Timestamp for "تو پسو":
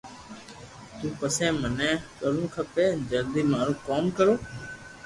0.97-1.47